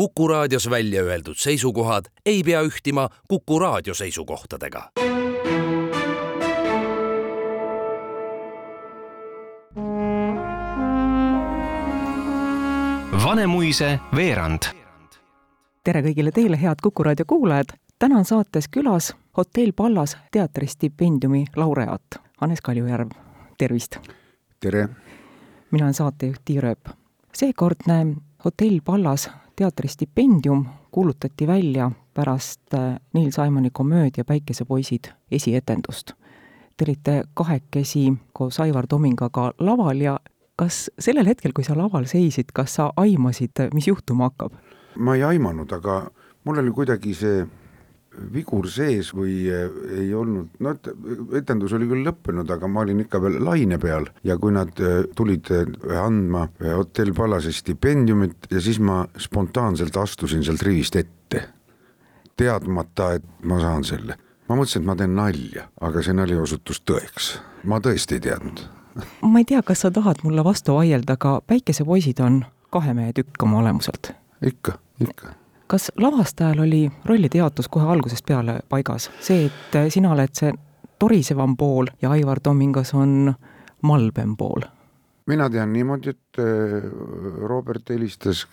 [0.00, 4.90] Kuku raadios välja öeldud seisukohad ei pea ühtima Kuku raadio seisukohtadega.
[13.24, 14.62] Vanemuise veerand.
[15.84, 17.76] tere kõigile teile, head Kuku raadio kuulajad.
[17.98, 23.10] täna on saates külas hotell Pallas teatristipendiumi laureaat Hannes Kaljujärv.
[23.58, 23.96] tervist!
[24.60, 24.88] tere!
[25.70, 26.88] mina olen saatejuht Tiia Rööp.
[27.32, 29.30] seekordne hotell Pallas
[29.60, 36.12] teatristipendium kuulutati välja pärast äh, Neil Simoni komöödia Päikesepoisid esietendust.
[36.76, 40.20] Te olite kahekesi koos Aivar Tomingaga laval ja
[40.56, 44.56] kas sellel hetkel, kui sa laval seisid, kas sa aimasid, mis juhtuma hakkab?
[44.96, 46.10] ma ei aimanud, aga
[46.44, 47.44] mul oli kuidagi see
[48.34, 49.68] vigur sees või eh,
[50.00, 50.88] ei olnud, no et
[51.40, 54.08] etendus oli küll lõppenud, aga ma olin ikka veel laine peal.
[54.26, 55.70] Ja kui nad eh, tulid eh,
[56.00, 61.46] andma hotell Pallase stipendiumit ja siis ma spontaanselt astusin sealt rivist ette,
[62.40, 64.18] teadmata, et ma saan selle.
[64.50, 67.36] ma mõtlesin, et ma teen nalja, aga see nali osutus tõeks,
[67.70, 68.64] ma tõesti ei teadnud.
[69.22, 72.42] Ma ei tea, kas sa tahad mulle vastu vaielda, aga Päikesepoisid on
[72.74, 74.10] kahe mehe tükk oma olemuselt.
[74.42, 75.39] ikka, ikka
[75.70, 80.52] kas lavastajal oli rollide jaotus kohe algusest peale paigas, see, et sina oled see
[80.98, 83.32] torisevam pool ja Aivar Tomingas on
[83.82, 84.66] malbem pool?
[85.30, 86.86] mina tean niimoodi, et äh,
[87.46, 88.46] Robert helistas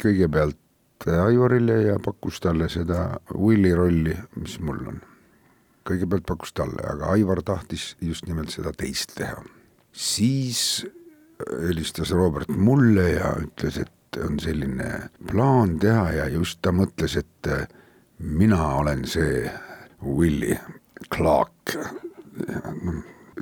[0.00, 0.60] kõigepealt
[1.04, 5.02] Aivarile ja pakkus talle seda Willi rolli, mis mul on.
[5.84, 9.42] kõigepealt pakkus talle, aga Aivar tahtis just nimelt seda teist teha.
[9.92, 10.86] siis
[11.60, 17.48] helistas Robert mulle ja ütles, et on selline plaan teha ja just ta mõtles, et
[17.50, 17.66] äh,
[18.18, 19.50] mina olen see
[20.04, 20.58] Willie
[21.14, 21.76] Clark,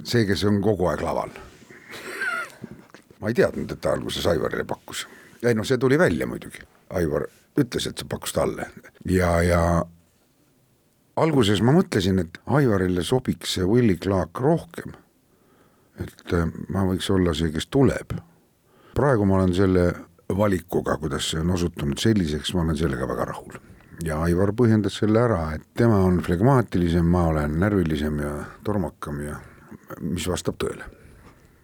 [0.04, 1.32] see, kes on kogu aeg laval.
[3.20, 5.06] ma ei teadnud, et ta alguses Aivarile pakkus.
[5.42, 7.26] ei noh, see tuli välja muidugi, Aivar
[7.58, 8.70] ütles, et see pakkus talle
[9.08, 9.62] ja, ja
[11.16, 14.94] alguses ma mõtlesin, et Aivarile sobiks see Willie Clark rohkem.
[16.00, 18.16] et äh, ma võiks olla see, kes tuleb.
[18.94, 19.92] praegu ma olen selle
[20.36, 23.52] valikuga, kuidas see on osutunud selliseks, ma olen sellega väga rahul.
[24.04, 28.32] ja Aivar põhjendas selle ära, et tema on flegmaatilisem, ma olen närvilisem ja
[28.64, 29.36] tormakam ja
[30.00, 30.84] mis vastab tõele.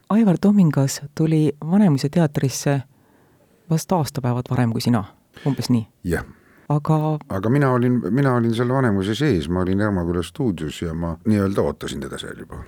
[0.09, 2.83] Aivar Tomingas tuli Vanemuise teatrisse
[3.71, 5.05] vast aastapäevad varem kui sina,
[5.47, 5.87] umbes nii?
[6.05, 6.25] jah.
[6.69, 11.17] aga aga mina olin, mina olin seal Vanemuise sees, ma olin Ermaküla stuudios ja ma
[11.27, 12.63] nii-öelda ootasin teda seal juba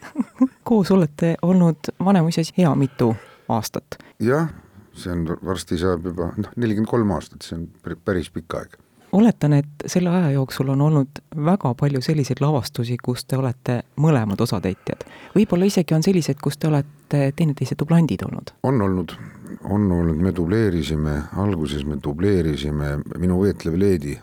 [0.68, 3.16] koos olete olnud Vanemuises hea mitu
[3.48, 3.98] aastat.
[4.20, 4.48] jah
[4.96, 8.76] see on, varsti saab juba noh, nelikümmend kolm aastat, see on päris pikk aeg.
[9.16, 14.40] oletan, et selle aja jooksul on olnud väga palju selliseid lavastusi, kus te olete mõlemad
[14.40, 15.06] osatäitjad.
[15.36, 18.54] võib-olla isegi on sellised, kus te olete teineteise dublandid olnud?
[18.62, 19.16] on olnud,
[19.64, 24.18] on olnud, me dubleerisime, alguses me dubleerisime Minu veetlev leedi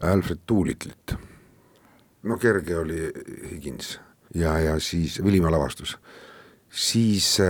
[0.00, 1.16] Alfred Doolitlit.
[2.22, 3.00] no kerge oli
[3.50, 3.98] Higins
[4.34, 5.98] ja, ja siis Vilimäe lavastus
[6.74, 7.46] siis äh,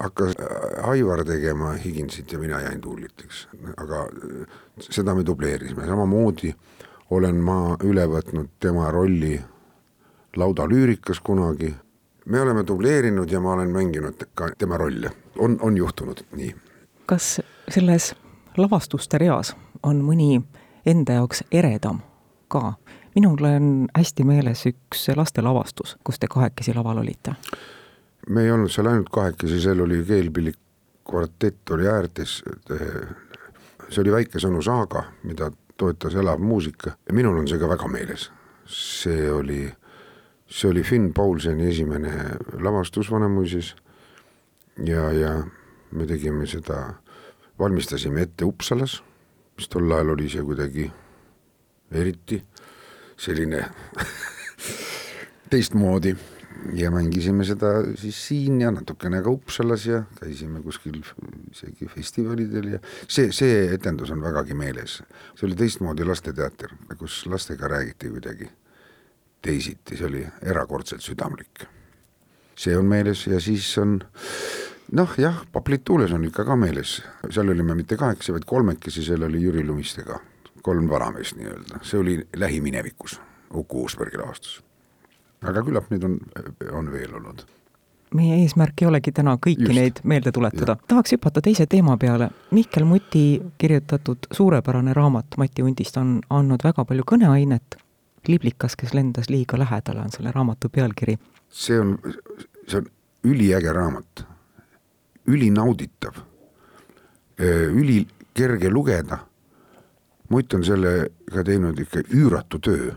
[0.00, 4.46] hakkas äh, Aivar tegema Higinsit ja mina jäin Tuulitiks, aga äh,
[4.80, 6.54] seda me dubleerisime, samamoodi
[7.10, 9.40] olen ma üle võtnud tema rolli
[10.36, 11.74] laudalüürikas kunagi.
[12.26, 16.54] me oleme dubleerinud ja ma olen mänginud ka tema rolle, on, on juhtunud nii.
[17.06, 18.14] kas selles
[18.56, 20.42] lavastuste reas on mõni
[20.86, 21.98] enda jaoks eredam
[22.48, 22.72] ka?
[23.14, 27.34] minul on hästi meeles üks lastelavastus, kus te kahekesi laval olite
[28.28, 30.58] me ei olnud seal ainult kahekesi, seal oli keelpillik
[31.06, 32.40] kvartett oli äärtes,
[33.88, 38.30] see oli väikesõnu saaga, mida toetas elav muusika ja minul on see ka väga meeles.
[38.66, 39.60] see oli,
[40.50, 42.12] see oli Finn Paulseni esimene
[42.58, 43.76] lavastus Vanemuises
[44.84, 45.44] ja, ja
[45.90, 46.96] me tegime seda,
[47.58, 49.02] valmistasime ette Uppsalas,
[49.56, 50.90] mis tol ajal oli see kuidagi
[51.94, 52.42] eriti
[53.16, 53.62] selline
[55.50, 56.16] teistmoodi
[56.74, 61.00] ja mängisime seda siis siin ja natukene ka Uppsalas ja käisime kuskil
[61.50, 65.02] isegi festivalidel ja see, see etendus on vägagi meeles.
[65.34, 68.50] see oli teistmoodi lasteteater, kus lastega räägiti kuidagi
[69.42, 71.66] teisiti, see oli erakordselt südamlik.
[72.56, 73.98] see on meeles ja siis on
[74.92, 79.22] noh, jah, Paplit tuules on ikka ka meeles, seal olime mitte kahekesi, vaid kolmekesi, seal
[79.22, 80.20] oli Jüri Lumistega,
[80.62, 83.20] kolm vanameest nii-öelda, see oli lähiminevikus,
[83.54, 84.65] Uku Uusbergi lavastus
[85.42, 86.18] aga küllap neid on,
[86.72, 87.44] on veel olnud
[88.14, 89.74] meie eesmärk ei olegi täna kõiki Just.
[89.74, 90.76] neid meelde tuletada.
[90.88, 92.30] tahaks hüpata teise teema peale.
[92.50, 97.82] Mihkel Muti kirjutatud suurepärane raamat Mati Hundist on andnud väga palju kõneainet.
[98.28, 101.18] liblikas, kes lendas liiga lähedale, on selle raamatu pealkiri.
[101.48, 101.98] see on,
[102.68, 102.86] see on
[103.24, 104.24] üliäge raamat,
[105.26, 106.14] ülinauditav,
[107.72, 109.18] ülikerge lugeda,
[110.28, 112.90] Mutt on sellega teinud ikka üüratu töö.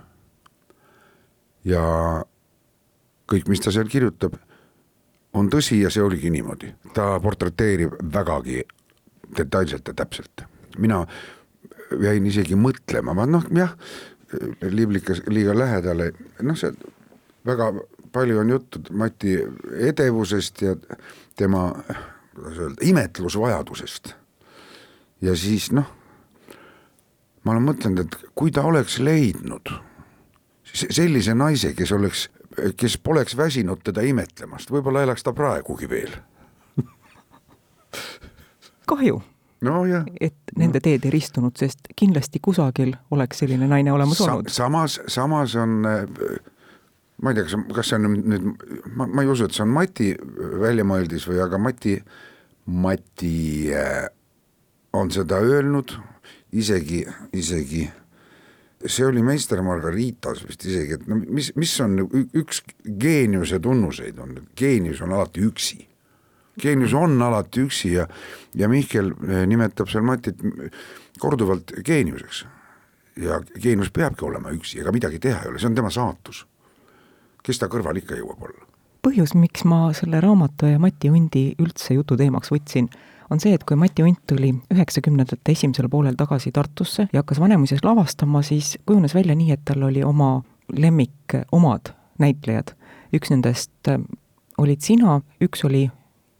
[1.69, 1.83] Ja
[3.29, 4.37] kõik, mis ta seal kirjutab,
[5.37, 8.63] on tõsi ja see oligi niimoodi, ta portreteerib vägagi
[9.37, 10.45] detailselt ja täpselt.
[10.77, 11.03] mina
[12.01, 13.73] jäin isegi mõtlema, ma noh, jah,
[14.61, 16.11] liblikas liiga lähedale,
[16.45, 16.73] noh, see
[17.45, 17.71] väga
[18.13, 19.37] palju on juttu Mati
[19.89, 20.75] edevusest ja
[21.37, 21.71] tema,
[22.35, 24.13] kuidas öelda, imetlusvajadusest.
[25.21, 25.85] ja siis noh,
[27.43, 29.73] ma olen mõtelnud, et kui ta oleks leidnud
[30.73, 32.27] sellise naise, kes oleks,
[32.77, 36.13] kes poleks väsinud teda imetlemast, võib-olla elaks ta praegugi veel.
[38.89, 39.21] kahju
[39.61, 40.05] nojah.
[40.21, 44.49] et nende teed ei ristunud, sest kindlasti kusagil oleks selline naine olemas Sa, olnud.
[44.53, 46.39] samas, samas on äh,
[47.21, 48.47] ma ei tea, kas, kas see on nüüd,
[48.95, 50.13] ma, ma ei usu, et see on Mati
[50.63, 51.97] väljamõeldis või, aga Mati,
[52.65, 53.35] Mati
[53.75, 54.07] äh,
[54.95, 55.93] on seda öelnud
[56.55, 57.03] isegi,
[57.35, 57.85] isegi
[58.85, 61.97] see oli meister Margaritas vist isegi, et no mis, mis on
[62.37, 65.81] üks geeniuse tunnuseid on, geenius on alati üksi.
[66.59, 68.07] geenius on alati üksi ja,
[68.55, 70.39] ja Mihkel äh, nimetab seal Matit
[71.19, 72.45] korduvalt geeniuseks.
[73.19, 76.45] ja geenius peabki olema üksi, ega midagi teha ei ole, see on tema saatus
[77.49, 78.65] kes ta kõrval ikka jõuab olla?
[79.05, 82.89] põhjus, miks ma selle raamatu ja Mati Hundi üldse jututeemaks võtsin,
[83.29, 87.83] on see, et kui Mati Hunt tuli üheksakümnendate esimesel poolel tagasi Tartusse ja hakkas Vanemuises
[87.83, 90.41] lavastama, siis kujunes välja nii, et tal oli oma
[90.73, 92.75] lemmik, omad näitlejad.
[93.13, 94.01] üks nendest äh,
[94.57, 95.89] olid sina, üks oli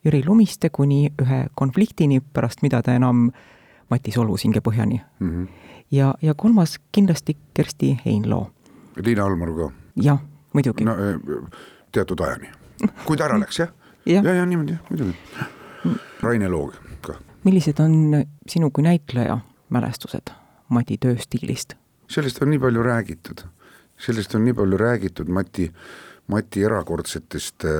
[0.05, 3.31] Jüri Lumiste kuni ühe konfliktini, pärast mida ta enam
[3.89, 5.29] Mati solvus hingepõhjani mm.
[5.29, 5.47] -hmm.
[5.91, 8.51] ja, ja kolmas kindlasti Kersti Heinloo.
[9.05, 9.71] Liina Almaru ka?
[9.95, 10.19] jah
[10.53, 10.85] muidugi.
[10.85, 11.15] no eh,
[11.91, 12.49] teatud ajani,
[13.05, 13.69] kui ta ära läks jah
[14.13, 15.15] ja, ja, ja niimoodi muidugi.
[16.21, 17.15] Raine Loog ka.
[17.43, 19.39] millised on sinu kui näitleja
[19.69, 20.33] mälestused
[20.69, 21.73] Mati tööstiilist?
[22.09, 23.43] sellest on nii palju räägitud,
[23.97, 25.71] sellest on nii palju räägitud Mati,
[26.27, 27.71] Mati erakordsetest äh,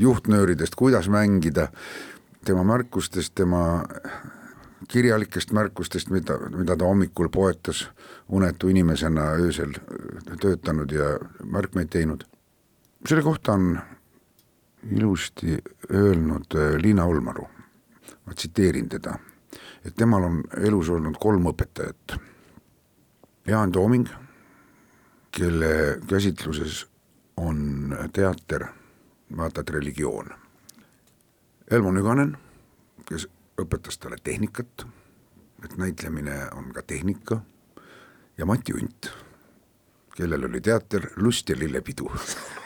[0.00, 1.68] juhtnööridest, kuidas mängida,
[2.44, 3.82] tema märkustest, tema
[4.88, 7.86] kirjalikest märkustest, mida, mida ta hommikul poetas
[8.28, 9.74] unetu inimesena öösel
[10.40, 12.24] töötanud ja märkmeid teinud.
[13.08, 13.78] selle kohta on
[14.90, 15.58] ilusti
[15.90, 17.46] öelnud äh, Liina Olmaru,
[18.26, 19.14] ma tsiteerin teda,
[19.84, 22.16] et temal on elus olnud kolm õpetajat.
[23.46, 24.06] Jaan Tooming,
[25.30, 26.86] kelle käsitluses
[27.36, 28.66] on teater
[29.36, 30.28] vaata et religioon.
[31.70, 32.36] Elmo Nüganen,
[33.08, 33.26] kes
[33.58, 34.86] õpetas talle tehnikat,
[35.64, 37.40] et näitlemine on ka tehnika,
[38.38, 39.10] ja Mati Unt,
[40.16, 42.10] kellel oli teater Lust ja lillepidu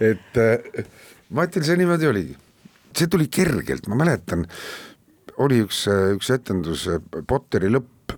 [0.00, 0.84] et äh,
[1.34, 2.36] Matil see niimoodi oligi,
[2.96, 4.46] see tuli kergelt, ma mäletan,
[5.44, 5.84] oli üks,
[6.16, 6.86] üks etendus
[7.28, 8.14] Potteri lõpp,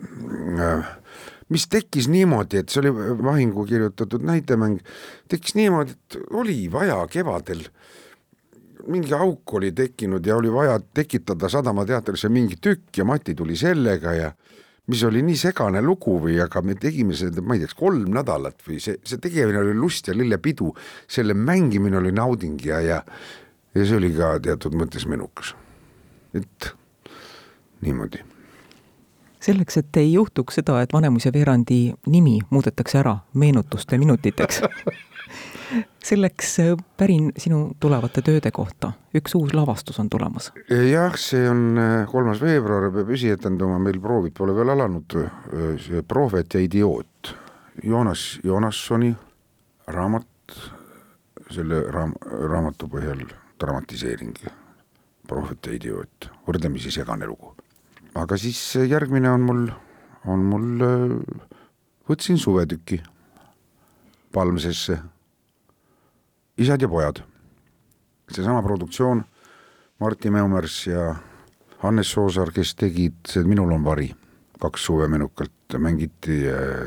[1.50, 4.79] mis tekkis niimoodi, et see oli Vahingu kirjutatud näitemäng,
[5.29, 7.67] tekkis niimoodi, et oli vaja kevadel
[8.88, 13.56] mingi auk oli tekkinud ja oli vaja tekitada Sadama teatrisse mingi tükk ja Mati tuli
[13.56, 14.31] sellega ja
[14.91, 18.65] mis oli nii segane lugu või, aga me tegime seda, ma ei tea, kolm nädalat
[18.67, 20.73] või see, see tegemine oli lust ja lillepidu,
[21.11, 23.05] selle mängimine oli nauding ja, ja
[23.75, 25.55] ja see oli ka teatud mõttes menukas.
[26.35, 26.73] et
[27.81, 28.25] niimoodi.
[29.41, 34.62] selleks, et ei juhtuks seda, et Vanemuise veerandi nimi muudetakse ära meenutuste minutiteks
[36.05, 38.93] selleks äh, pärin sinu tulevate tööde kohta.
[39.15, 40.50] üks uus lavastus on tulemas.
[40.71, 46.03] jah, see on äh, kolmas veebruar, peab esietenduma, meil proovid pole veel alanud, äh, see
[46.03, 47.35] Prohvet ja idioot.
[47.85, 49.12] Joonas Joonassoni
[49.87, 50.57] raamat,
[51.50, 53.25] selle raam-, raamatu põhjal
[53.61, 54.35] dramatiseering,
[55.29, 57.55] Prohvet ja idioot, võrdlemisi segane lugu.
[58.15, 58.59] aga siis
[58.91, 59.65] järgmine on mul,
[60.27, 60.85] on mul,
[62.11, 62.99] võtsin suvetüki
[64.35, 64.99] Palmsesse
[66.61, 67.23] isad ja pojad.
[68.31, 69.25] seesama produktsioon,
[70.00, 71.14] Martti Meumers ja
[71.79, 74.11] Hannes Soosaar, kes tegid Minul on vari,
[74.61, 76.43] kaks suve menukalt mängiti,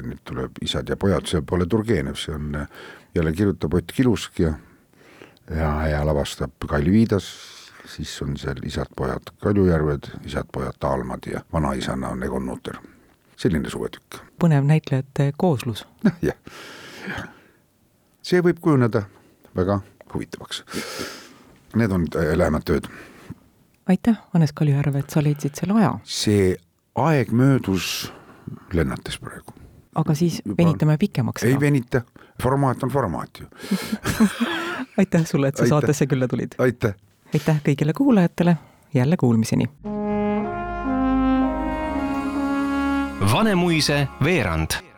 [0.06, 2.68] nüüd tuleb Isad ja pojad, see pole Turgenev, see on,
[3.16, 4.54] jälle kirjutab Ott Kilusk ja
[5.50, 7.28] ja, ja lavastab Kalli Viidas,
[7.86, 12.78] siis on seal isad-pojad Kaljujärved, isad-pojad Taalmad ja vanaisana on Egon Nutter.
[13.36, 14.22] selline suvetükk.
[14.40, 15.86] põnev näitlejate kooslus.
[16.30, 16.38] jah,
[18.22, 19.04] see võib kujuneda
[19.56, 19.80] väga
[20.14, 20.64] huvitavaks.
[21.76, 22.88] Need on äh, lähemad tööd.
[23.90, 25.98] aitäh, Hannes Kaljujärv, et sa leidsid selle aja.
[26.04, 26.56] see
[26.96, 28.12] aeg möödus
[28.74, 29.56] lennates praegu.
[29.96, 30.64] aga siis Juba...
[30.64, 31.44] venitame pikemaks.
[31.44, 32.02] ei venita,
[32.42, 33.48] formaat on formaat ju
[35.02, 35.70] aitäh sulle, et sa aitäh.
[35.70, 36.56] saatesse külla tulid.
[36.58, 36.96] aitäh.
[37.34, 38.58] aitäh kõigile kuulajatele
[38.94, 39.70] jälle kuulmiseni.
[43.34, 44.93] Vanemuise veerand